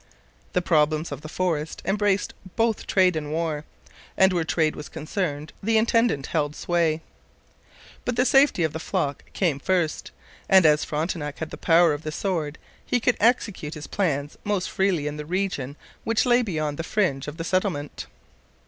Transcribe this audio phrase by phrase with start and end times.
[0.53, 3.65] The problems of the forest embraced both trade and war;
[4.17, 7.01] and where trade was concerned the intendant held sway.
[8.03, 10.09] But the safety of the flock came first,
[10.49, 14.71] and as Frontenac had the power of the sword he could execute his plans most
[14.71, 18.07] freely in the region which lay beyond the fringe of settlement.